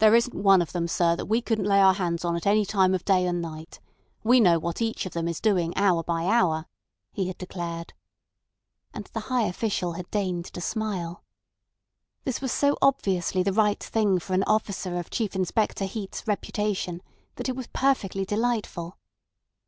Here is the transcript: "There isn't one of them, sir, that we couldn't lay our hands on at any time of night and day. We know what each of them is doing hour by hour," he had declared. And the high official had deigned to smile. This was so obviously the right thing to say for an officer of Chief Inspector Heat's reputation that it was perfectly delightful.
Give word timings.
"There 0.00 0.16
isn't 0.16 0.34
one 0.34 0.60
of 0.60 0.72
them, 0.72 0.88
sir, 0.88 1.14
that 1.14 1.26
we 1.26 1.40
couldn't 1.40 1.64
lay 1.68 1.78
our 1.80 1.94
hands 1.94 2.24
on 2.24 2.34
at 2.34 2.44
any 2.44 2.64
time 2.66 2.92
of 2.92 3.06
night 3.08 3.28
and 3.28 3.40
day. 3.44 3.66
We 4.24 4.40
know 4.40 4.58
what 4.58 4.82
each 4.82 5.06
of 5.06 5.12
them 5.12 5.28
is 5.28 5.40
doing 5.40 5.72
hour 5.76 6.02
by 6.02 6.26
hour," 6.26 6.66
he 7.12 7.28
had 7.28 7.38
declared. 7.38 7.92
And 8.92 9.04
the 9.12 9.20
high 9.30 9.44
official 9.44 9.92
had 9.92 10.10
deigned 10.10 10.46
to 10.46 10.60
smile. 10.60 11.22
This 12.24 12.40
was 12.40 12.50
so 12.50 12.76
obviously 12.82 13.44
the 13.44 13.52
right 13.52 13.80
thing 13.80 14.14
to 14.18 14.20
say 14.20 14.26
for 14.26 14.32
an 14.34 14.42
officer 14.42 14.98
of 14.98 15.08
Chief 15.08 15.36
Inspector 15.36 15.84
Heat's 15.84 16.26
reputation 16.26 17.00
that 17.36 17.48
it 17.48 17.54
was 17.54 17.68
perfectly 17.68 18.24
delightful. 18.24 18.98